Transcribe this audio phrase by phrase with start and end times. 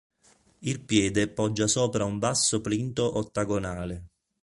[0.61, 4.05] Il piede poggia sopra un basso plinto ottagonale.